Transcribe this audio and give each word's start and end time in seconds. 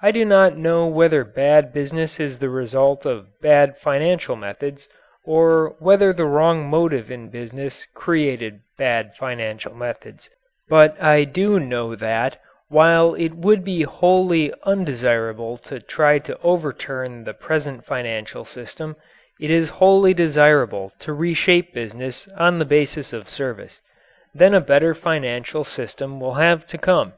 I 0.00 0.12
do 0.12 0.24
not 0.24 0.56
know 0.56 0.86
whether 0.86 1.24
bad 1.24 1.72
business 1.72 2.20
is 2.20 2.38
the 2.38 2.48
result 2.48 3.04
of 3.04 3.40
bad 3.40 3.76
financial 3.76 4.36
methods 4.36 4.86
or 5.24 5.74
whether 5.80 6.12
the 6.12 6.26
wrong 6.26 6.68
motive 6.70 7.10
in 7.10 7.28
business 7.28 7.84
created 7.92 8.60
bad 8.78 9.16
financial 9.16 9.74
methods, 9.74 10.30
but 10.68 10.96
I 11.02 11.24
do 11.24 11.58
know 11.58 11.96
that, 11.96 12.38
while 12.68 13.16
it 13.16 13.34
would 13.34 13.64
be 13.64 13.82
wholly 13.82 14.54
undesirable 14.62 15.58
to 15.66 15.80
try 15.80 16.20
to 16.20 16.38
overturn 16.44 17.24
the 17.24 17.34
present 17.34 17.84
financial 17.84 18.44
system, 18.44 18.94
it 19.40 19.50
is 19.50 19.70
wholly 19.82 20.14
desirable 20.14 20.92
to 21.00 21.12
reshape 21.12 21.74
business 21.74 22.28
on 22.38 22.60
the 22.60 22.64
basis 22.64 23.12
of 23.12 23.28
service. 23.28 23.80
Then 24.32 24.54
a 24.54 24.60
better 24.60 24.94
financial 24.94 25.64
system 25.64 26.20
will 26.20 26.34
have 26.34 26.64
to 26.68 26.78
come. 26.78 27.14